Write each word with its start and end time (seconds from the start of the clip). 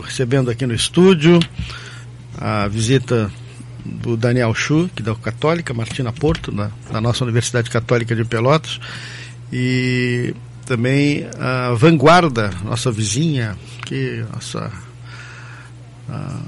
recebendo 0.00 0.50
aqui 0.50 0.66
no 0.66 0.74
estúdio 0.74 1.38
a 2.38 2.66
visita 2.68 3.30
do 3.84 4.16
Daniel 4.16 4.54
Chu, 4.54 4.90
que 4.94 5.02
da 5.02 5.14
Católica, 5.14 5.74
Martina 5.74 6.12
Porto, 6.12 6.52
da, 6.52 6.70
da 6.90 7.00
nossa 7.00 7.24
Universidade 7.24 7.70
Católica 7.70 8.14
de 8.14 8.24
Pelotas, 8.24 8.80
e 9.52 10.34
também 10.66 11.26
a 11.38 11.72
Vanguarda, 11.74 12.50
nossa 12.64 12.90
vizinha, 12.90 13.56
que 13.84 14.24
nossa 14.32 14.70
a, 16.08 16.40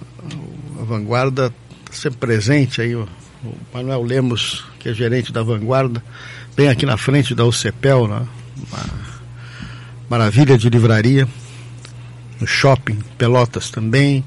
a 0.80 0.84
Vanguarda 0.84 1.52
sempre 1.90 2.18
presente 2.18 2.80
aí, 2.80 2.94
o, 2.94 3.08
o, 3.44 3.56
Manuel 3.72 4.02
Lemos, 4.02 4.64
que 4.78 4.88
é 4.88 4.94
gerente 4.94 5.32
da 5.32 5.42
Vanguarda, 5.42 6.02
bem 6.56 6.68
aqui 6.68 6.86
na 6.86 6.96
frente 6.96 7.34
da 7.34 7.44
UCPEL, 7.44 8.08
né? 8.08 8.26
uma 8.70 8.84
maravilha 10.08 10.56
de 10.56 10.68
livraria, 10.68 11.26
no 12.42 12.46
shopping 12.46 12.98
Pelotas 13.16 13.70
também, 13.70 14.24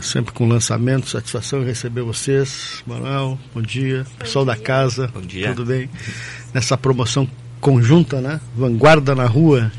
sempre 0.00 0.32
com 0.32 0.48
lançamento, 0.48 1.08
satisfação 1.08 1.62
em 1.62 1.66
receber 1.66 2.00
vocês, 2.00 2.82
Manuel, 2.86 3.38
bom 3.54 3.60
dia, 3.60 4.06
pessoal 4.18 4.46
da 4.46 4.56
casa, 4.56 5.08
bom 5.12 5.20
dia. 5.20 5.48
tudo 5.48 5.66
bem? 5.66 5.90
Nessa 6.54 6.76
promoção 6.78 7.28
conjunta, 7.60 8.20
né? 8.20 8.40
Vanguarda 8.56 9.14
na 9.14 9.26
rua. 9.26 9.70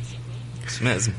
Isso 0.66 0.84
mesmo. 0.84 1.14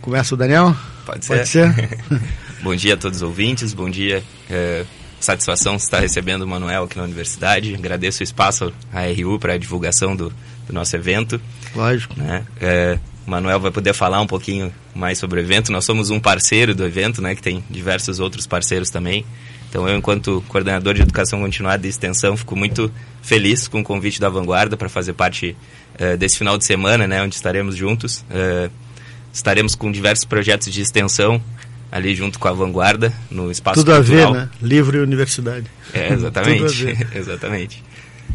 Começa 0.00 0.34
o 0.34 0.38
Daniel? 0.38 0.76
Pode 1.04 1.24
ser. 1.24 1.36
Pode 1.36 1.48
ser? 1.48 1.98
bom 2.62 2.74
dia 2.74 2.94
a 2.94 2.96
todos 2.96 3.18
os 3.18 3.22
ouvintes, 3.22 3.74
bom 3.74 3.90
dia. 3.90 4.22
É, 4.48 4.84
satisfação 5.18 5.74
estar 5.74 5.98
recebendo 5.98 6.42
o 6.42 6.46
Manuel 6.46 6.84
aqui 6.84 6.96
na 6.96 7.02
universidade. 7.02 7.74
Agradeço 7.74 8.20
o 8.20 8.24
espaço 8.24 8.72
à 8.92 9.00
RU 9.02 9.40
para 9.40 9.54
a 9.54 9.58
divulgação 9.58 10.14
do, 10.14 10.32
do, 10.68 10.72
nosso 10.72 10.94
evento. 10.94 11.40
Lógico. 11.74 12.14
Né? 12.16 12.44
É, 12.60 12.98
o 13.30 13.38
Manuel 13.40 13.60
vai 13.60 13.70
poder 13.70 13.94
falar 13.94 14.20
um 14.20 14.26
pouquinho 14.26 14.74
mais 14.92 15.16
sobre 15.16 15.38
o 15.38 15.42
evento. 15.42 15.70
Nós 15.70 15.84
somos 15.84 16.10
um 16.10 16.18
parceiro 16.18 16.74
do 16.74 16.84
evento, 16.84 17.22
né, 17.22 17.36
que 17.36 17.40
tem 17.40 17.62
diversos 17.70 18.18
outros 18.18 18.44
parceiros 18.44 18.90
também. 18.90 19.24
Então 19.68 19.88
eu, 19.88 19.96
enquanto 19.96 20.42
coordenador 20.48 20.94
de 20.94 21.02
educação 21.02 21.40
continuada 21.40 21.86
e 21.86 21.90
extensão, 21.90 22.36
fico 22.36 22.56
muito 22.56 22.92
feliz 23.22 23.68
com 23.68 23.80
o 23.80 23.84
convite 23.84 24.20
da 24.20 24.28
Vanguarda 24.28 24.76
para 24.76 24.88
fazer 24.88 25.12
parte 25.12 25.56
uh, 25.94 26.16
desse 26.16 26.38
final 26.38 26.58
de 26.58 26.64
semana, 26.64 27.06
né, 27.06 27.22
onde 27.22 27.36
estaremos 27.36 27.76
juntos. 27.76 28.24
Uh, 28.28 28.68
estaremos 29.32 29.76
com 29.76 29.92
diversos 29.92 30.24
projetos 30.24 30.72
de 30.72 30.80
extensão 30.80 31.40
ali 31.92 32.16
junto 32.16 32.36
com 32.36 32.48
a 32.48 32.52
Vanguarda 32.52 33.12
no 33.30 33.48
espaço 33.48 33.84
Tudo 33.84 33.94
cultural. 33.94 34.30
a 34.30 34.32
ver, 34.32 34.38
né? 34.40 34.50
Livro 34.60 34.98
e 34.98 35.00
universidade. 35.00 35.66
É, 35.94 36.12
exatamente. 36.12 36.98
exatamente. 37.14 37.84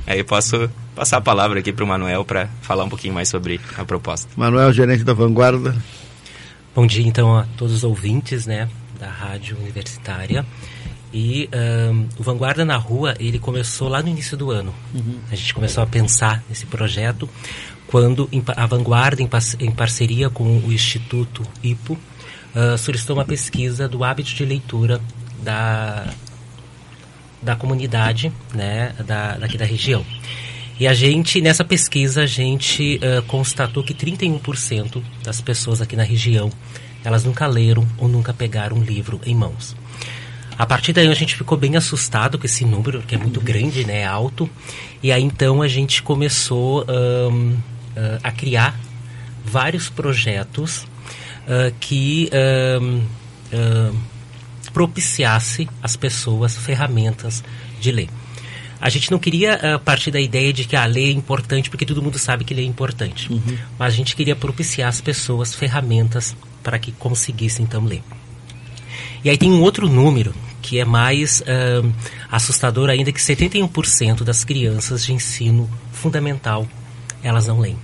Aí 0.07 0.23
posso 0.23 0.69
passar 0.95 1.17
a 1.17 1.21
palavra 1.21 1.59
aqui 1.59 1.73
para 1.73 1.83
o 1.83 1.88
Manuel 1.88 2.23
para 2.23 2.47
falar 2.61 2.85
um 2.85 2.89
pouquinho 2.89 3.13
mais 3.13 3.27
sobre 3.27 3.59
a 3.77 3.83
proposta. 3.83 4.29
Manuel, 4.35 4.71
gerente 4.71 5.03
da 5.03 5.13
Vanguarda. 5.13 5.75
Bom 6.73 6.87
dia, 6.87 7.05
então, 7.05 7.37
a 7.37 7.43
todos 7.57 7.75
os 7.75 7.83
ouvintes, 7.83 8.45
né, 8.45 8.69
da 8.99 9.07
rádio 9.07 9.57
universitária. 9.57 10.45
E 11.13 11.49
um, 11.53 12.07
o 12.17 12.23
Vanguarda 12.23 12.65
na 12.65 12.75
Rua, 12.75 13.15
ele 13.19 13.39
começou 13.39 13.87
lá 13.87 14.02
no 14.02 14.09
início 14.09 14.35
do 14.35 14.52
ano. 14.52 14.73
Uhum. 14.93 15.19
A 15.31 15.35
gente 15.35 15.53
começou 15.53 15.83
a 15.83 15.87
pensar 15.87 16.43
nesse 16.49 16.65
projeto 16.65 17.30
quando 17.87 18.30
a 18.55 18.65
Vanguarda, 18.65 19.21
em, 19.21 19.71
parceria 19.71 20.30
com 20.30 20.43
o 20.57 20.73
Instituto 20.73 21.43
IPO, 21.63 21.93
uh, 21.93 22.77
solicitou 22.77 23.15
uma 23.15 23.25
pesquisa 23.25 23.87
do 23.87 24.03
hábito 24.03 24.33
de 24.33 24.43
leitura 24.43 24.99
da, 25.41 26.07
da 27.41 27.55
comunidade 27.55 28.33
né, 28.53 28.93
da, 29.05 29.37
daqui 29.37 29.57
da 29.57 29.65
região. 29.65 30.03
E 30.79 30.87
a 30.87 30.93
gente, 30.93 31.39
nessa 31.39 31.63
pesquisa, 31.63 32.23
a 32.23 32.25
gente 32.25 32.99
uh, 32.99 33.21
constatou 33.23 33.81
que 33.81 33.93
31% 33.93 35.01
das 35.23 35.39
pessoas 35.39 35.81
aqui 35.81 35.95
na 35.95 36.03
região, 36.03 36.51
elas 37.03 37.23
nunca 37.23 37.47
leram 37.47 37.87
ou 37.97 38.09
nunca 38.09 38.33
pegaram 38.33 38.77
um 38.77 38.83
livro 38.83 39.21
em 39.25 39.33
mãos. 39.33 39.75
A 40.57 40.65
partir 40.65 40.91
daí 40.93 41.07
a 41.07 41.13
gente 41.13 41.35
ficou 41.35 41.57
bem 41.57 41.75
assustado 41.75 42.37
com 42.37 42.45
esse 42.45 42.65
número, 42.65 43.01
que 43.01 43.15
é 43.15 43.17
muito 43.17 43.39
grande, 43.39 43.85
né, 43.85 44.05
alto. 44.05 44.49
E 45.01 45.11
aí 45.11 45.21
então 45.21 45.61
a 45.61 45.67
gente 45.67 46.01
começou 46.01 46.85
um, 46.89 47.52
uh, 47.52 48.19
a 48.23 48.31
criar 48.31 48.77
vários 49.45 49.89
projetos 49.89 50.83
uh, 50.83 51.73
que 51.80 52.30
um, 52.81 53.02
propiciasse 54.73 55.69
às 55.81 55.95
pessoas 55.95 56.58
ferramentas 56.58 57.41
de 57.80 57.91
ler. 57.91 58.09
A 58.85 58.89
gente 58.89 59.09
não 59.09 59.17
queria 59.17 59.79
partir 59.83 60.11
da 60.11 60.21
ideia 60.21 60.53
de 60.53 60.63
que 60.63 60.75
a 60.75 60.85
lei 60.85 61.09
é 61.09 61.11
importante, 61.11 61.71
porque 61.71 61.87
todo 61.87 62.03
mundo 62.03 62.19
sabe 62.19 62.43
que 62.43 62.53
ler 62.53 62.61
é 62.61 62.65
importante. 62.65 63.33
Uhum. 63.33 63.57
Mas 63.79 63.91
a 63.91 63.97
gente 63.97 64.15
queria 64.15 64.35
propiciar 64.35 64.89
às 64.89 65.01
pessoas 65.01 65.55
ferramentas 65.55 66.35
para 66.61 66.77
que 66.77 66.91
conseguissem 66.91 67.65
então 67.65 67.83
ler. 67.83 68.03
E 69.23 69.29
aí 69.31 69.39
tem 69.39 69.51
um 69.51 69.59
outro 69.59 69.89
número 69.89 70.35
que 70.61 70.77
é 70.77 70.85
mais 70.85 71.41
uh, 71.41 71.91
assustador 72.31 72.91
ainda, 72.91 73.11
que 73.11 73.19
71% 73.19 74.23
das 74.23 74.43
crianças 74.43 75.03
de 75.03 75.13
ensino 75.13 75.67
fundamental, 75.91 76.67
elas 77.23 77.47
não 77.47 77.59
leem. 77.59 77.79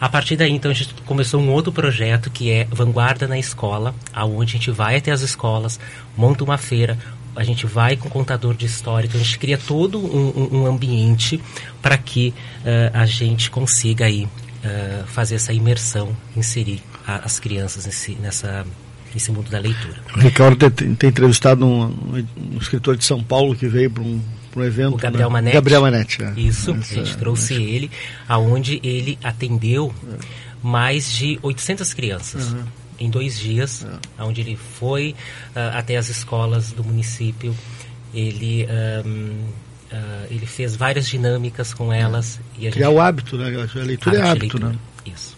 A 0.00 0.08
partir 0.08 0.34
daí, 0.34 0.50
então, 0.50 0.72
a 0.72 0.74
gente 0.74 0.92
começou 1.06 1.40
um 1.40 1.52
outro 1.52 1.70
projeto 1.70 2.32
que 2.32 2.50
é 2.50 2.64
Vanguarda 2.68 3.28
na 3.28 3.38
Escola, 3.38 3.94
aonde 4.12 4.56
a 4.56 4.58
gente 4.58 4.72
vai 4.72 4.96
até 4.96 5.12
as 5.12 5.20
escolas, 5.20 5.78
monta 6.16 6.42
uma 6.42 6.58
feira, 6.58 6.98
a 7.36 7.44
gente 7.44 7.66
vai 7.66 7.96
com 7.96 8.08
contador 8.08 8.54
de 8.54 8.66
história, 8.66 9.06
então 9.06 9.20
a 9.20 9.24
gente 9.24 9.38
cria 9.38 9.58
todo 9.58 9.98
um, 9.98 10.60
um 10.60 10.66
ambiente 10.66 11.40
para 11.82 11.96
que 11.98 12.34
uh, 12.60 12.90
a 12.92 13.06
gente 13.06 13.50
consiga 13.50 14.06
aí 14.06 14.24
uh, 14.24 15.06
fazer 15.06 15.36
essa 15.36 15.52
imersão, 15.52 16.16
inserir 16.36 16.82
a, 17.06 17.16
as 17.24 17.40
crianças 17.40 17.86
nesse, 17.86 18.12
nessa 18.14 18.66
nesse 19.14 19.30
mundo 19.30 19.48
da 19.48 19.60
leitura. 19.60 19.94
O 20.16 20.18
Ricardo 20.18 20.70
tem, 20.70 20.94
tem 20.94 21.08
entrevistado 21.08 21.64
um, 21.64 21.84
um, 21.84 22.58
escritor 22.60 22.96
de 22.96 23.04
São 23.04 23.22
Paulo 23.22 23.54
que 23.54 23.68
veio 23.68 23.88
para 23.88 24.02
um, 24.02 24.20
um 24.56 24.62
evento. 24.62 24.94
O 24.94 24.96
Gabriel 24.96 25.28
né? 25.28 25.32
Manetti. 25.34 25.54
Gabriel 25.54 25.80
Manetti. 25.82 26.22
É. 26.22 26.32
Isso, 26.36 26.72
Essa, 26.72 27.00
a 27.00 27.04
gente 27.04 27.16
trouxe 27.16 27.54
ele, 27.54 27.90
aonde 28.28 28.80
ele 28.82 29.16
atendeu 29.22 29.94
é. 30.12 30.16
mais 30.60 31.12
de 31.12 31.38
800 31.42 31.94
crianças. 31.94 32.52
Uhum. 32.52 32.64
Em 32.98 33.10
dois 33.10 33.38
dias, 33.38 33.84
é. 34.18 34.22
onde 34.22 34.40
ele 34.40 34.56
foi 34.56 35.14
uh, 35.50 35.76
até 35.76 35.96
as 35.96 36.08
escolas 36.08 36.72
do 36.72 36.84
município, 36.84 37.54
ele 38.12 38.66
um, 39.04 39.64
Uh, 39.94 40.26
ele 40.28 40.44
fez 40.44 40.74
várias 40.74 41.06
dinâmicas 41.06 41.72
com 41.72 41.92
elas. 41.92 42.40
E 42.58 42.66
a 42.66 42.72
Criar 42.72 42.86
gente... 42.88 42.96
o 42.96 43.00
hábito, 43.00 43.36
né? 43.36 43.44
A 43.44 43.48
leitura 43.48 43.76
hábito 43.84 44.08
é 44.08 44.20
hábito, 44.22 44.58
leitura. 44.58 44.68
né? 44.70 44.78
Isso. 45.06 45.36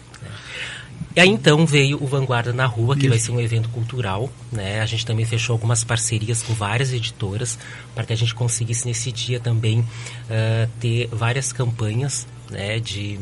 E 1.17 1.19
aí 1.19 1.29
então 1.29 1.65
veio 1.65 1.97
o 2.01 2.05
Vanguarda 2.05 2.53
na 2.53 2.67
Rua, 2.67 2.95
que 2.95 3.01
Isso. 3.01 3.09
vai 3.09 3.17
ser 3.17 3.31
um 3.31 3.39
evento 3.39 3.69
cultural, 3.69 4.31
né? 4.51 4.81
A 4.81 4.85
gente 4.85 5.03
também 5.03 5.25
fechou 5.25 5.53
algumas 5.53 5.83
parcerias 5.83 6.43
com 6.43 6.53
várias 6.53 6.93
editoras 6.93 7.57
para 7.95 8.03
que 8.03 8.13
a 8.13 8.15
gente 8.15 8.35
conseguisse 8.35 8.85
nesse 8.85 9.11
dia 9.11 9.39
também 9.39 9.79
uh, 9.79 10.69
ter 10.79 11.07
várias 11.07 11.51
campanhas, 11.51 12.27
né? 12.51 12.79
De 12.79 13.19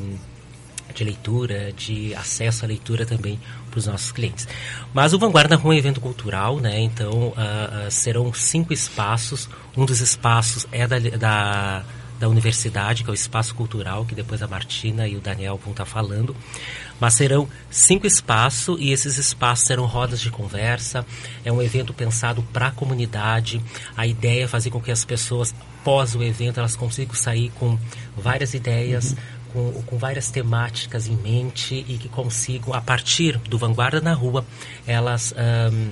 de 0.94 1.04
leitura, 1.04 1.72
de 1.74 2.14
acesso 2.16 2.66
à 2.66 2.68
leitura 2.68 3.06
também 3.06 3.40
para 3.70 3.80
os 3.80 3.88
nossos 3.88 4.12
clientes. 4.12 4.48
Mas 4.94 5.14
o 5.14 5.20
Vanguarda 5.20 5.56
é 5.56 5.58
um 5.58 5.74
evento 5.74 6.00
cultural, 6.00 6.60
né? 6.60 6.80
Então 6.80 7.30
uh, 7.30 7.88
uh, 7.88 7.92
serão 7.92 8.34
cinco 8.34 8.74
espaços. 8.74 9.50
Um 9.76 9.86
dos 9.86 10.00
espaços 10.00 10.66
é 10.72 10.88
da, 10.88 11.00
da 11.00 11.86
da 12.20 12.30
universidade, 12.30 13.04
que 13.04 13.10
é 13.10 13.12
o 13.12 13.14
espaço 13.14 13.54
cultural, 13.56 14.06
que 14.06 14.16
depois 14.16 14.42
a 14.42 14.48
Martina 14.48 15.08
e 15.08 15.16
o 15.16 15.22
Daniel 15.22 15.60
vão 15.62 15.72
estar 15.72 15.86
falando. 15.86 16.36
Mas 17.00 17.16
serão 17.16 17.48
cinco 17.70 18.08
espaços 18.08 18.78
e 18.80 18.92
esses 18.92 19.18
espaços 19.18 19.68
serão 19.68 19.86
rodas 19.86 20.22
de 20.22 20.32
conversa. 20.32 21.06
É 21.44 21.52
um 21.52 21.62
evento 21.62 21.94
pensado 21.94 22.42
para 22.54 22.68
a 22.68 22.72
comunidade. 22.72 23.62
A 23.98 24.08
ideia 24.08 24.46
é 24.46 24.48
fazer 24.48 24.70
com 24.70 24.80
que 24.80 24.92
as 24.92 25.04
pessoas, 25.04 25.54
pós 25.84 26.16
o 26.16 26.24
evento, 26.24 26.60
elas 26.60 26.76
consigam 26.76 27.14
sair 27.16 27.52
com 27.56 27.78
várias 28.16 28.54
ideias. 28.54 29.12
Uhum. 29.12 29.18
Com, 29.56 29.72
com, 29.84 29.98
várias 29.98 30.30
temáticas 30.30 31.08
em 31.08 31.16
mente 31.16 31.86
e 31.88 31.98
que 31.98 32.10
consigam, 32.10 32.74
a 32.74 32.82
partir 32.82 33.38
do 33.38 33.58
Vanguarda 33.58 34.02
na 34.02 34.14
Rua, 34.14 34.46
elas 34.86 35.34
um, 35.72 35.92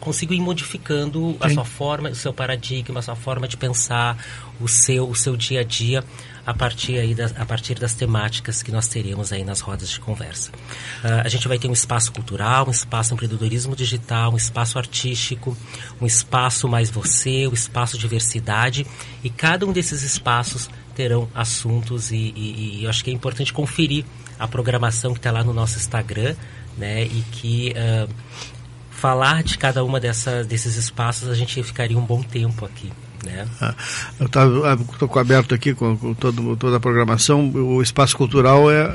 consigo 0.00 0.32
ir 0.32 0.40
modificando 0.40 1.32
Sim. 1.32 1.38
a 1.40 1.50
sua 1.50 1.64
forma, 1.64 2.08
o 2.08 2.14
seu 2.14 2.32
paradigma, 2.32 3.00
a 3.00 3.02
sua 3.02 3.16
forma 3.16 3.46
de 3.46 3.56
pensar, 3.56 4.16
o 4.60 4.68
seu, 4.68 5.08
o 5.08 5.14
seu 5.14 5.36
dia 5.36 5.60
a 5.60 5.64
dia 5.64 6.02
a 6.46 6.54
partir, 6.54 6.98
aí 6.98 7.14
das, 7.14 7.36
a 7.36 7.44
partir 7.44 7.74
das 7.74 7.94
temáticas 7.94 8.62
que 8.62 8.70
nós 8.70 8.86
teremos 8.86 9.32
aí 9.32 9.44
nas 9.44 9.60
rodas 9.60 9.90
de 9.90 9.98
conversa. 9.98 10.50
Uh, 11.04 11.22
a 11.24 11.28
gente 11.28 11.48
vai 11.48 11.58
ter 11.58 11.68
um 11.68 11.72
espaço 11.72 12.12
cultural, 12.12 12.68
um 12.68 12.70
espaço 12.70 13.12
empreendedorismo 13.12 13.74
digital, 13.74 14.32
um 14.32 14.36
espaço 14.36 14.78
artístico, 14.78 15.56
um 16.00 16.06
espaço 16.06 16.68
mais 16.68 16.88
você, 16.88 17.48
um 17.48 17.52
espaço 17.52 17.98
diversidade 17.98 18.86
e 19.24 19.28
cada 19.28 19.66
um 19.66 19.72
desses 19.72 20.02
espaços 20.02 20.70
terão 20.96 21.28
assuntos 21.34 22.10
e, 22.10 22.16
e, 22.16 22.78
e 22.78 22.84
eu 22.84 22.90
acho 22.90 23.04
que 23.04 23.10
é 23.10 23.12
importante 23.12 23.52
conferir 23.52 24.04
a 24.38 24.48
programação 24.48 25.12
que 25.12 25.18
está 25.18 25.30
lá 25.30 25.44
no 25.44 25.52
nosso 25.52 25.76
Instagram, 25.76 26.34
né, 26.76 27.04
e 27.04 27.22
que 27.30 27.74
uh, 27.76 28.08
falar 28.90 29.42
de 29.42 29.56
cada 29.58 29.84
uma 29.84 30.00
dessa, 30.00 30.42
desses 30.42 30.76
espaços, 30.76 31.28
a 31.28 31.34
gente 31.34 31.62
ficaria 31.62 31.98
um 31.98 32.04
bom 32.04 32.22
tempo 32.22 32.64
aqui. 32.64 32.90
Né? 33.24 33.46
Ah, 33.60 33.74
eu 34.20 34.26
estou 34.26 35.18
aberto 35.18 35.54
aqui 35.54 35.74
com, 35.74 35.96
com 35.96 36.14
todo, 36.14 36.56
toda 36.56 36.76
a 36.76 36.80
programação. 36.80 37.50
O 37.50 37.82
espaço 37.82 38.16
cultural 38.16 38.70
é 38.70 38.94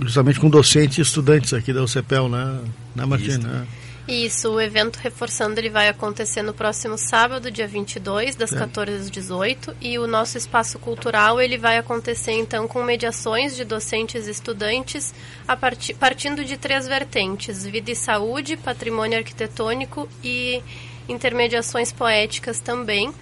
justamente 0.00 0.38
com 0.38 0.50
docentes 0.50 0.98
e 0.98 1.00
estudantes 1.00 1.54
aqui 1.54 1.72
da 1.72 1.82
UCPEL, 1.82 2.28
né, 2.28 2.60
né 2.94 3.06
Martina? 3.06 3.66
Isso, 4.06 4.50
o 4.50 4.60
evento 4.60 4.96
Reforçando 4.96 5.60
ele 5.60 5.70
vai 5.70 5.88
acontecer 5.88 6.42
no 6.42 6.52
próximo 6.52 6.98
sábado, 6.98 7.50
dia 7.50 7.68
22, 7.68 8.34
das 8.34 8.52
é. 8.52 8.58
14 8.58 8.92
às 8.92 9.10
18, 9.10 9.76
e 9.80 9.98
o 9.98 10.08
nosso 10.08 10.36
espaço 10.36 10.78
cultural 10.78 11.40
ele 11.40 11.56
vai 11.56 11.78
acontecer 11.78 12.32
então 12.32 12.66
com 12.66 12.82
mediações 12.82 13.54
de 13.54 13.64
docentes 13.64 14.26
e 14.26 14.30
estudantes 14.30 15.14
a 15.46 15.56
partir, 15.56 15.94
partindo 15.94 16.44
de 16.44 16.56
três 16.56 16.88
vertentes: 16.88 17.64
vida 17.64 17.92
e 17.92 17.96
saúde, 17.96 18.56
patrimônio 18.56 19.18
arquitetônico 19.18 20.08
e 20.22 20.60
intermediações 21.08 21.92
poéticas 21.92 22.60
também 22.60 23.12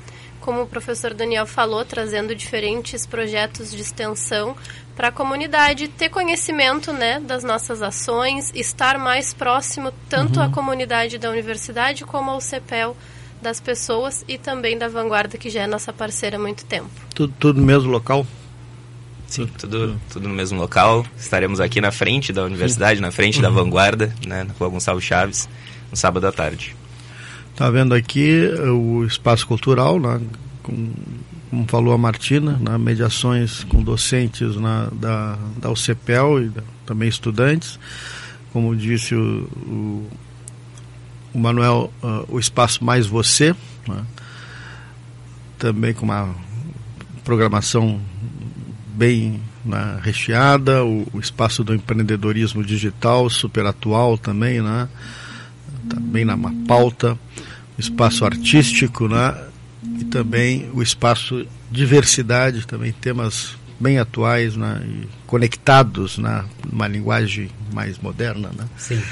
como 0.41 0.63
o 0.63 0.67
professor 0.67 1.15
Daniel 1.15 1.47
falou, 1.47 1.85
trazendo 1.85 2.35
diferentes 2.35 3.07
projetos 3.07 3.71
de 3.71 3.81
extensão 3.81 4.57
para 4.97 5.09
a 5.09 5.13
comunidade 5.13 5.89
ter 5.89 6.09
conhecimento 6.09 6.93
né, 6.93 7.21
das 7.21 7.45
nossas 7.45 7.83
ações, 7.83 8.51
estar 8.55 8.99
mais 8.99 9.33
próximo 9.33 9.93
tanto 10.09 10.41
uhum. 10.41 10.47
à 10.47 10.49
comunidade 10.51 11.19
da 11.19 11.31
universidade 11.31 12.05
como 12.05 12.31
ao 12.31 12.41
CEPEL 12.41 12.97
das 13.41 13.61
pessoas 13.61 14.25
e 14.29 14.37
também 14.37 14.77
da 14.77 14.89
Vanguarda, 14.89 15.39
que 15.39 15.49
já 15.49 15.63
é 15.63 15.67
nossa 15.67 15.93
parceira 15.93 16.37
há 16.37 16.41
muito 16.41 16.65
tempo. 16.67 16.91
Tudo, 17.15 17.33
tudo 17.39 17.61
no 17.61 17.67
mesmo 17.67 17.91
local? 17.91 18.27
Sim, 19.27 19.47
tudo, 19.47 19.99
tudo 20.11 20.29
no 20.29 20.35
mesmo 20.35 20.61
local. 20.61 21.07
Estaremos 21.17 21.61
aqui 21.61 21.81
na 21.81 21.93
frente 21.93 22.33
da 22.33 22.43
universidade, 22.45 22.97
Sim. 22.97 23.03
na 23.03 23.13
frente 23.13 23.37
uhum. 23.37 23.43
da 23.43 23.51
Vanguarda, 23.51 24.15
né, 24.27 24.45
na 24.45 24.53
Rua 24.53 24.69
Gonçalves 24.69 25.05
Chaves, 25.05 25.49
no 25.91 25.97
sábado 25.97 26.27
à 26.27 26.33
tarde. 26.33 26.77
Está 27.61 27.69
vendo 27.69 27.95
aqui 27.95 28.49
o 28.73 29.05
espaço 29.05 29.47
cultural, 29.47 30.01
né, 30.01 30.19
com, 30.63 30.95
como 31.51 31.67
falou 31.69 31.93
a 31.93 31.99
Martina, 31.99 32.59
né, 32.59 32.79
mediações 32.79 33.65
com 33.65 33.83
docentes 33.83 34.57
na, 34.57 34.87
da, 34.91 35.39
da 35.59 35.71
UCPEL 35.71 36.45
e 36.45 36.49
da, 36.49 36.63
também 36.87 37.07
estudantes. 37.07 37.79
Como 38.51 38.75
disse 38.75 39.15
o, 39.15 39.47
o, 39.67 40.11
o 41.35 41.39
Manuel, 41.39 41.93
uh, 42.03 42.25
o 42.35 42.39
espaço 42.39 42.83
Mais 42.83 43.07
Você, 43.07 43.55
né, 43.87 44.07
também 45.59 45.93
com 45.93 46.07
uma 46.07 46.35
programação 47.23 48.01
bem 48.95 49.39
né, 49.67 50.01
recheada, 50.03 50.83
o, 50.83 51.07
o, 51.13 51.21
espaço 51.21 51.63
do 51.63 51.75
empreendedorismo 51.75 52.65
digital, 52.65 53.29
super 53.29 53.67
atual 53.67 54.17
também, 54.17 54.63
né? 54.63 54.89
Tá 55.91 55.99
bem 56.01 56.25
na 56.25 56.39
pauta 56.67 57.19
espaço 57.81 58.25
artístico, 58.25 59.09
né? 59.09 59.37
E 59.99 60.05
também 60.05 60.71
o 60.75 60.83
espaço 60.83 61.47
diversidade, 61.71 62.67
também 62.67 62.93
temas 62.93 63.57
bem 63.79 63.99
atuais, 63.99 64.57
né? 64.57 64.83
E 64.85 65.09
conectados, 65.27 66.19
né? 66.19 66.45
Numa 66.71 66.87
linguagem 66.87 67.51
mais 67.73 67.99
moderna, 67.99 68.51
né? 68.57 68.69
Sim. 68.77 69.03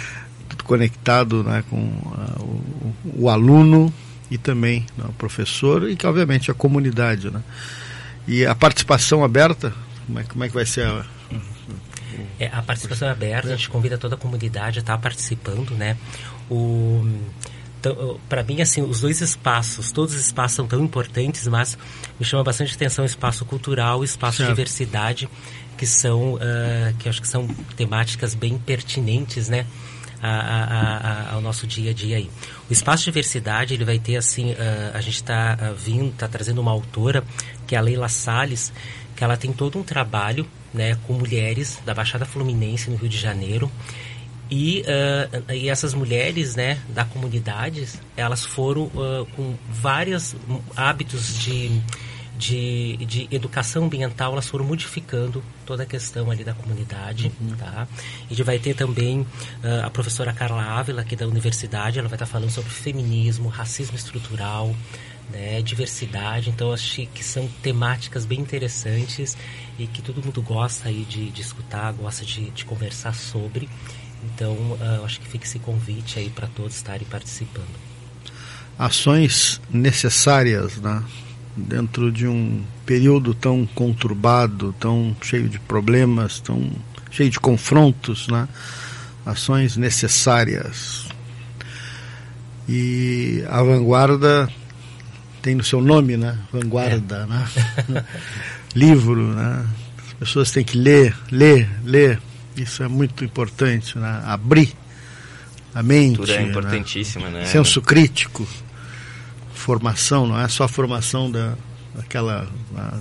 Tudo 0.49 0.65
conectado, 0.65 1.43
né? 1.43 1.65
Com 1.69 1.77
uh, 1.77 2.43
o, 2.43 3.23
o, 3.25 3.29
aluno 3.31 3.93
e 4.31 4.37
também 4.37 4.85
né? 4.97 5.05
o 5.09 5.13
professor 5.15 5.89
e 5.89 5.97
que 5.97 6.07
obviamente 6.07 6.51
a 6.51 6.55
comunidade, 6.55 7.31
né? 7.31 7.43
E 8.27 8.45
a 8.45 8.55
participação 8.55 9.25
aberta, 9.25 9.73
como 10.07 10.19
é, 10.19 10.25
como 10.25 10.45
é 10.45 10.49
que 10.49 10.55
vai 10.55 10.67
ser 10.67 10.87
a, 10.87 11.05
é, 12.39 12.47
a 12.47 12.63
participação 12.63 13.09
é 13.09 13.11
aberta, 13.11 13.49
a 13.49 13.57
gente 13.57 13.69
convida 13.69 13.99
toda 13.99 14.15
a 14.15 14.19
comunidade 14.19 14.79
a 14.79 14.81
estar 14.81 14.99
participando, 14.99 15.71
né? 15.71 15.97
O, 16.51 17.07
então, 17.81 18.19
para 18.29 18.43
mim, 18.43 18.61
assim, 18.61 18.83
os 18.83 19.01
dois 19.01 19.21
espaços, 19.21 19.93
todos 19.93 20.15
os 20.15 20.21
espaços 20.21 20.57
são 20.57 20.67
tão 20.67 20.83
importantes, 20.83 21.47
mas 21.47 21.79
me 22.19 22.25
chama 22.25 22.43
bastante 22.43 22.75
atenção 22.75 23.05
o 23.05 23.07
espaço 23.07 23.45
cultural 23.45 24.01
o 24.01 24.05
espaço 24.05 24.39
certo. 24.39 24.49
de 24.49 24.55
diversidade, 24.55 25.29
que 25.77 25.87
são, 25.87 26.35
uh, 26.35 26.39
que 26.99 27.09
acho 27.09 27.21
que 27.21 27.29
são 27.29 27.47
temáticas 27.77 28.35
bem 28.35 28.59
pertinentes, 28.59 29.49
né? 29.49 29.67
A, 30.21 30.29
a, 30.29 30.97
a, 30.97 31.35
ao 31.35 31.41
nosso 31.41 31.65
dia 31.65 31.93
a 31.93 31.95
dia 31.95 32.17
aí. 32.17 32.29
O 32.69 32.73
espaço 32.73 33.05
de 33.05 33.11
diversidade 33.13 33.73
ele 33.73 33.85
vai 33.85 34.01
ter 34.01 34.17
assim, 34.17 34.51
uh, 34.51 34.57
a 34.93 35.01
gente 35.01 35.15
está 35.15 35.57
uh, 35.57 35.75
vindo, 35.77 36.09
está 36.09 36.27
trazendo 36.27 36.61
uma 36.61 36.73
autora 36.73 37.23
que 37.69 37.77
é 37.77 37.79
a 37.79 37.81
Leila 37.81 38.09
Sales, 38.09 38.73
que 39.15 39.23
ela 39.23 39.37
tem 39.37 39.53
todo 39.53 39.79
um 39.79 39.85
trabalho, 39.85 40.45
né, 40.75 40.99
com 41.07 41.13
mulheres 41.13 41.79
da 41.87 41.95
Baixada 41.95 42.27
Fluminense 42.27 42.91
no 42.91 42.97
Rio 42.97 43.09
de 43.09 43.17
Janeiro 43.17 43.71
e, 44.51 44.83
uh, 44.83 45.53
e 45.53 45.69
essas 45.69 45.93
mulheres 45.93 46.57
né, 46.57 46.79
da 46.89 47.05
comunidade, 47.05 47.87
elas 48.17 48.45
foram 48.45 48.85
uh, 48.85 49.27
com 49.37 49.55
vários 49.69 50.35
hábitos 50.75 51.39
de, 51.39 51.81
de, 52.37 52.97
de 53.05 53.29
educação 53.31 53.85
ambiental, 53.85 54.33
elas 54.33 54.49
foram 54.49 54.65
modificando 54.65 55.45
toda 55.67 55.83
a 55.83 55.87
questão 55.87 56.31
ali 56.31 56.45
da 56.45 56.55
comunidade. 56.55 57.31
Uhum. 57.41 57.57
Tá? 57.57 57.87
E 58.31 58.43
vai 58.43 58.59
ter 58.59 58.75
também 58.75 59.21
uh, 59.21 59.85
a 59.85 59.91
professora 59.91 60.33
Carla 60.33 60.63
Ávila, 60.63 61.03
aqui 61.03 61.15
da 61.15 61.27
universidade, 61.27 61.99
ela 61.99 62.09
vai 62.09 62.17
estar 62.17 62.27
falando 62.27 62.51
sobre 62.51 62.71
feminismo, 62.71 63.51
racismo 63.51 63.97
estrutural, 63.97 64.75
né, 65.31 65.61
diversidade. 65.61 66.49
Então, 66.49 66.73
acho 66.73 67.07
que 67.07 67.23
são 67.23 67.47
temáticas 67.63 68.25
bem 68.25 68.41
interessantes 68.41 69.37
e 69.79 69.87
que 69.87 70.01
todo 70.01 70.25
mundo 70.25 70.41
gosta 70.41 70.89
aí 70.89 71.05
de, 71.05 71.31
de 71.31 71.43
escutar, 71.43 71.93
gosta 71.93 72.25
de, 72.25 72.51
de 72.51 72.65
conversar 72.65 73.15
sobre. 73.15 73.69
Então, 74.39 74.53
uh, 74.53 75.05
acho 75.05 75.19
que 75.21 75.27
fica 75.27 75.45
esse 75.45 75.59
convite 75.59 76.17
aí 76.17 76.31
para 76.31 76.47
todos 76.47 76.77
estarem 76.77 77.05
participando. 77.11 77.75
Ações 78.79 79.61
necessárias, 79.69 80.77
né? 80.77 81.03
Dentro 81.57 82.13
de 82.13 82.29
um 82.29 82.63
período 82.87 83.35
tão 83.35 83.67
conturbado, 83.67 84.73
tão 84.79 85.17
cheio 85.21 85.49
de 85.49 85.59
problemas, 85.59 86.39
tão 86.39 86.71
cheio 87.11 87.29
de 87.29 87.41
confrontos, 87.41 88.29
né? 88.29 88.47
Ações 89.27 89.77
necessárias. 89.77 91.09
E 92.69 93.43
a 93.49 93.61
vanguarda 93.61 94.49
tem 95.43 95.57
no 95.57 95.65
seu 95.65 95.81
nome, 95.81 96.17
né? 96.17 96.39
Vanguarda, 96.53 97.27
é. 97.89 97.93
né? 97.93 98.05
Livro, 98.73 99.35
né? 99.35 99.67
As 100.07 100.13
pessoas 100.13 100.53
têm 100.53 100.63
que 100.63 100.79
ler, 100.79 101.13
ler, 101.29 101.69
ler 101.85 102.21
isso 102.63 102.83
é 102.83 102.89
muito 102.89 103.25
importante, 103.25 103.99
né? 103.99 104.23
abrir 104.25 104.75
a 105.75 105.83
mente. 105.83 106.17
Tudo 106.17 106.33
é 106.33 106.43
importantíssima, 106.43 107.29
né? 107.29 107.41
né? 107.41 107.47
Senso 107.47 107.81
crítico, 107.83 108.47
formação, 109.53 110.27
não 110.27 110.41
é 110.41 110.49
só 110.49 110.65
a 110.65 110.69
formação 110.69 111.31
da, 111.31 111.55
daquela 111.95 112.49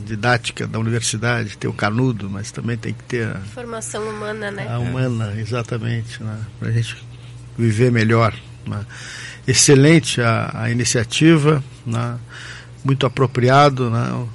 didática 0.05 0.65
da 0.67 0.79
universidade, 0.79 1.57
ter 1.57 1.67
o 1.67 1.73
canudo, 1.73 2.29
mas 2.29 2.51
também 2.51 2.77
tem 2.77 2.93
que 2.93 3.03
ter 3.03 3.27
a 3.27 3.39
formação 3.39 4.09
humana, 4.09 4.51
né? 4.51 4.67
A 4.67 4.79
humana, 4.79 5.33
exatamente, 5.37 6.21
né? 6.21 6.39
para 6.59 6.69
a 6.69 6.71
gente 6.71 6.97
viver 7.57 7.91
melhor. 7.91 8.33
Né? 8.65 8.85
Excelente 9.47 10.21
a, 10.21 10.51
a 10.53 10.71
iniciativa, 10.71 11.63
né? 11.85 12.17
muito 12.83 13.05
apropriado, 13.05 13.89
né? 13.89 14.27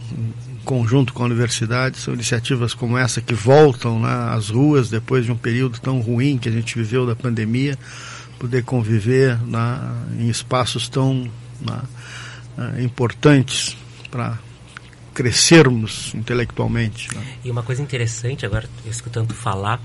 Conjunto 0.64 1.12
com 1.12 1.23
a 1.23 1.26
universidade, 1.26 1.99
são 1.99 2.14
iniciativas 2.14 2.75
como 2.75 2.97
essa 2.97 3.21
que 3.21 3.35
voltam 3.35 4.00
né, 4.00 4.09
às 4.31 4.49
ruas 4.49 4.88
depois 4.88 5.25
de 5.25 5.33
um 5.33 5.37
período 5.37 5.81
tão 5.81 6.00
ruim 6.00 6.38
que 6.38 6.49
a 6.49 6.52
gente 6.52 6.76
viveu 6.76 7.07
da 7.07 7.14
pandemia, 7.16 7.78
poder 8.38 8.64
conviver 8.64 9.40
né, 9.42 9.78
em 10.19 10.28
espaços 10.28 10.88
tão 10.88 11.31
né, 11.61 11.83
eh, 12.59 12.83
importantes 12.83 13.76
para 14.11 14.38
crescermos 15.14 16.14
intelectualmente. 16.14 17.14
Né. 17.14 17.23
E 17.45 17.50
uma 17.50 17.62
coisa 17.62 17.83
interessante, 17.83 18.47
agora 18.47 18.69
escutando 18.87 19.35
falar, 19.35 19.81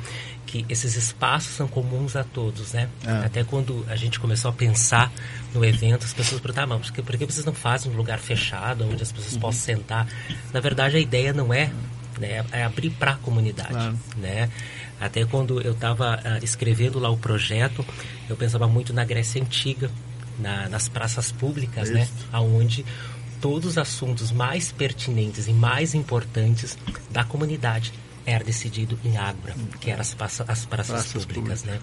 que 0.48 0.66
esses 0.70 0.96
espaços 0.96 1.54
são 1.54 1.68
comuns 1.68 2.16
a 2.16 2.24
todos, 2.24 2.72
né? 2.72 2.90
É. 3.06 3.26
Até 3.26 3.44
quando 3.44 3.86
a 3.90 3.96
gente 3.96 4.20
começou 4.20 4.50
a 4.50 4.54
pensar 4.54 5.12
no 5.54 5.64
evento, 5.64 6.06
as 6.06 6.14
pessoas 6.14 6.42
perguntavam, 6.42 6.80
mas 6.80 6.88
por 6.88 6.96
que, 6.96 7.02
por 7.04 7.18
que 7.18 7.26
vocês 7.26 7.46
não 7.46 7.54
fazem 7.54 7.92
um 7.92 7.96
lugar 7.96 8.18
fechado, 8.18 8.86
onde 8.86 9.04
as 9.04 9.12
pessoas 9.12 9.34
uhum. 9.34 9.42
possam 9.42 9.62
sentar? 9.62 10.08
Na 10.54 10.62
verdade, 10.62 10.96
a 10.96 11.00
ideia 11.00 11.34
não 11.34 11.54
é, 11.54 11.70
né, 12.18 12.46
é 12.52 12.64
abrir 12.64 12.90
para 12.92 13.12
a 13.12 13.16
comunidade, 13.18 13.74
claro. 13.74 14.00
né? 14.16 14.50
Até 15.00 15.26
quando 15.26 15.62
eu 15.62 15.74
estava 15.74 16.16
uh, 16.16 16.20
ah, 16.24 16.40
escrevendo 16.42 16.98
lá 16.98 17.10
o 17.10 17.18
projeto, 17.18 17.86
eu 18.28 18.36
pensava 18.36 18.68
muito 18.68 18.94
na 18.94 19.06
Grécia 19.06 19.40
Antiga, 19.40 19.92
na, 20.40 20.70
nas 20.70 20.88
praças 20.88 21.32
públicas, 21.32 21.90
né? 21.92 22.04
Isso. 22.04 22.14
né? 22.14 22.20
Aonde 22.32 22.86
todos 23.40 23.72
os 23.72 23.78
assuntos 23.78 24.32
mais 24.32 24.72
pertinentes 24.72 25.48
e 25.48 25.54
mais 25.54 25.94
importantes 25.94 26.76
da 27.12 27.24
comunidade 27.24 27.94
era 28.28 28.44
decidido 28.44 29.00
em 29.06 29.16
Água, 29.18 29.56
que 29.80 29.90
eram 29.90 30.02
as, 30.02 30.14
praças, 30.14 30.48
as 30.50 30.66
praças, 30.66 30.92
praças 30.92 31.26
públicas, 31.26 31.62
públicas, 31.62 31.64
né? 31.64 31.80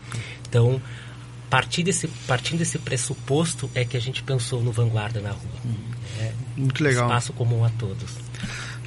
Então, 0.47 0.81
partir 1.49 1.83
desse, 1.83 2.07
partindo 2.27 2.59
desse 2.59 2.79
pressuposto 2.79 3.71
é 3.75 3.85
que 3.85 3.97
a 3.97 4.01
gente 4.01 4.23
pensou 4.23 4.63
no 4.63 4.71
Vanguarda 4.71 5.21
na 5.21 5.31
Rua. 5.31 5.61
Hum. 5.65 5.75
É, 6.21 6.33
Muito 6.57 6.85
legal. 6.85 7.07
Espaço 7.07 7.33
comum 7.33 7.65
a 7.65 7.71
todos. 7.71 8.11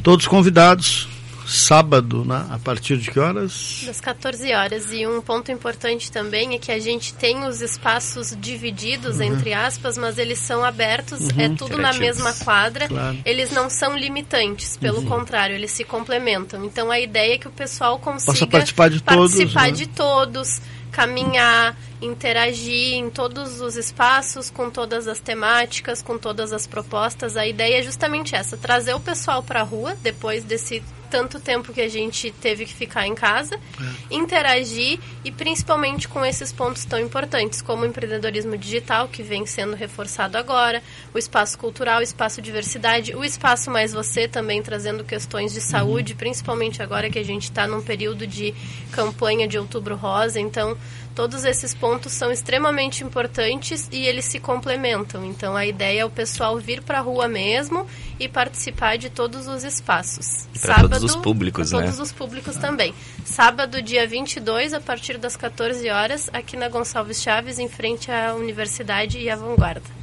Todos 0.03 0.27
convidados 0.27 1.07
sábado, 1.47 2.25
né? 2.25 2.45
A 2.49 2.59
partir 2.59 2.97
de 2.97 3.09
que 3.09 3.19
horas? 3.19 3.83
Das 3.85 4.01
14 4.01 4.53
horas. 4.53 4.91
E 4.91 5.07
um 5.07 5.21
ponto 5.21 5.51
importante 5.51 6.11
também 6.11 6.55
é 6.55 6.57
que 6.59 6.71
a 6.71 6.79
gente 6.79 7.13
tem 7.13 7.45
os 7.45 7.61
espaços 7.61 8.35
divididos, 8.39 9.17
uhum. 9.17 9.23
entre 9.23 9.53
aspas, 9.53 9.97
mas 9.97 10.17
eles 10.17 10.39
são 10.39 10.63
abertos, 10.63 11.21
uhum. 11.21 11.39
é 11.41 11.49
tudo 11.49 11.77
na 11.77 11.93
mesma 11.93 12.33
quadra. 12.33 12.87
Claro. 12.87 13.17
Eles 13.25 13.51
não 13.51 13.69
são 13.69 13.97
limitantes, 13.97 14.75
pelo 14.77 14.99
uhum. 14.99 15.05
contrário, 15.05 15.55
eles 15.55 15.71
se 15.71 15.83
complementam. 15.83 16.65
Então 16.65 16.91
a 16.91 16.99
ideia 16.99 17.35
é 17.35 17.37
que 17.37 17.47
o 17.47 17.51
pessoal 17.51 17.97
consiga 17.97 18.33
Possa 18.33 18.47
participar 18.47 18.89
de 18.89 19.01
participar 19.01 19.15
todos. 19.15 19.55
Né? 19.55 19.71
de 19.71 19.87
todos 19.87 20.61
caminhar, 20.97 21.77
interagir 22.01 22.93
em 22.93 23.09
todos 23.09 23.61
os 23.61 23.75
espaços, 23.75 24.49
com 24.49 24.69
todas 24.69 25.07
as 25.07 25.19
temáticas, 25.19 26.01
com 26.01 26.17
todas 26.17 26.53
as 26.53 26.67
propostas. 26.67 27.35
A 27.35 27.47
ideia 27.47 27.79
é 27.79 27.83
justamente 27.83 28.35
essa: 28.35 28.57
trazer 28.57 28.93
o 28.93 28.99
pessoal 28.99 29.41
para 29.41 29.61
a 29.61 29.63
rua 29.63 29.95
depois 30.01 30.43
desse 30.43 30.83
tanto 31.09 31.39
tempo 31.39 31.73
que 31.73 31.81
a 31.81 31.87
gente 31.87 32.31
teve 32.31 32.65
que 32.65 32.73
ficar 32.73 33.07
em 33.07 33.15
casa, 33.15 33.55
é. 33.55 34.15
interagir 34.15 34.99
e 35.23 35.31
principalmente 35.31 36.07
com 36.07 36.25
esses 36.25 36.51
pontos 36.51 36.85
tão 36.85 36.99
importantes, 36.99 37.61
como 37.61 37.83
o 37.83 37.85
empreendedorismo 37.85 38.57
digital, 38.57 39.07
que 39.07 39.23
vem 39.23 39.45
sendo 39.45 39.75
reforçado 39.75 40.37
agora, 40.37 40.83
o 41.13 41.17
espaço 41.17 41.57
cultural, 41.57 41.99
o 41.99 42.03
espaço 42.03 42.41
diversidade, 42.41 43.15
o 43.15 43.23
espaço 43.23 43.71
mais 43.71 43.93
você 43.93 44.27
também 44.27 44.61
trazendo 44.61 45.03
questões 45.03 45.53
de 45.53 45.61
saúde, 45.61 46.13
uhum. 46.13 46.17
principalmente 46.17 46.81
agora 46.81 47.09
que 47.09 47.19
a 47.19 47.23
gente 47.23 47.43
está 47.43 47.67
num 47.67 47.81
período 47.81 48.27
de 48.27 48.53
campanha 48.91 49.47
de 49.47 49.57
outubro 49.57 49.95
rosa, 49.95 50.39
então 50.39 50.77
Todos 51.17 51.45
esses 51.45 51.73
pontos 51.73 51.86
são 52.09 52.31
extremamente 52.31 53.03
importantes 53.03 53.87
e 53.91 54.05
eles 54.05 54.25
se 54.25 54.39
complementam. 54.39 55.25
Então 55.25 55.55
a 55.55 55.65
ideia 55.65 56.01
é 56.01 56.05
o 56.05 56.09
pessoal 56.09 56.57
vir 56.57 56.81
para 56.81 56.99
a 56.99 57.01
rua 57.01 57.27
mesmo 57.27 57.85
e 58.19 58.27
participar 58.27 58.97
de 58.97 59.09
todos 59.09 59.47
os 59.47 59.63
espaços. 59.63 60.47
Para 60.61 60.81
todos 60.81 61.03
os 61.03 61.15
públicos, 61.15 61.71
né? 61.71 61.81
Todos 61.81 61.99
os 61.99 62.11
públicos 62.11 62.55
também. 62.57 62.93
Sábado, 63.25 63.81
dia 63.81 64.07
22, 64.07 64.73
a 64.73 64.81
partir 64.81 65.17
das 65.17 65.35
14 65.35 65.89
horas, 65.89 66.29
aqui 66.33 66.57
na 66.57 66.67
Gonçalves 66.69 67.21
Chaves, 67.21 67.59
em 67.59 67.69
frente 67.69 68.11
à 68.11 68.33
Universidade 68.33 69.19
e 69.19 69.29
à 69.29 69.35
Vanguarda. 69.35 69.97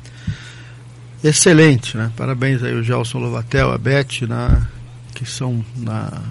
Excelente, 1.22 1.96
né? 1.96 2.12
Parabéns 2.16 2.62
aí 2.62 2.74
o 2.74 2.82
Gelson 2.82 3.18
Lovatel, 3.18 3.72
a 3.72 3.78
Beth, 3.78 4.26
na, 4.28 4.68
que 5.14 5.24
são 5.24 5.64
na, 5.74 6.22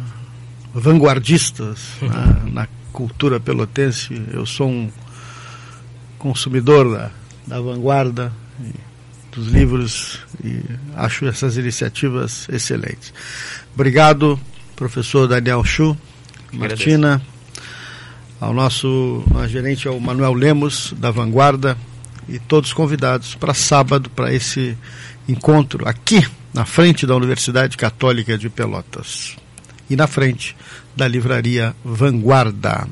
vanguardistas 0.74 1.80
na, 2.02 2.26
na 2.62 2.68
cultura 2.92 3.40
pelotense. 3.40 4.22
Eu 4.32 4.46
sou 4.46 4.70
um 4.70 4.92
consumidor 6.24 6.90
da, 6.90 7.12
da 7.46 7.60
vanguarda 7.60 8.32
dos 9.30 9.48
livros 9.48 10.20
e 10.42 10.62
acho 10.96 11.26
essas 11.26 11.58
iniciativas 11.58 12.48
excelentes. 12.48 13.14
Obrigado, 13.74 14.40
professor 14.74 15.28
Daniel 15.28 15.66
Chu, 15.66 15.98
Martina, 16.54 17.22
ao 18.40 18.54
nosso 18.54 19.26
gerente, 19.50 19.86
ao 19.86 20.00
Manuel 20.00 20.34
Lemos, 20.34 20.94
da 20.98 21.12
Vanguarda, 21.12 21.78
e 22.30 22.40
todos 22.40 22.72
convidados 22.72 23.36
para 23.36 23.54
sábado, 23.54 24.10
para 24.10 24.34
esse 24.34 24.78
encontro 25.28 25.86
aqui 25.86 26.26
na 26.54 26.64
frente 26.64 27.06
da 27.06 27.16
Universidade 27.18 27.76
Católica 27.76 28.38
de 28.38 28.50
Pelotas 28.50 29.36
e 29.90 29.96
na 29.96 30.08
frente 30.08 30.56
da 30.96 31.06
livraria 31.06 31.76
Vanguarda. 31.84 32.88